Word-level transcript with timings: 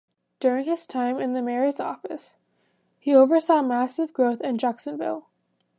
During 0.39 0.65
his 0.65 0.87
time 0.87 1.19
in 1.19 1.33
the 1.33 1.43
mayor's 1.43 1.79
office, 1.79 2.37
he 2.97 3.13
oversaw 3.13 3.61
massive 3.61 4.13
growth 4.13 4.41
in 4.41 4.57
Jacksonville. 4.57 5.27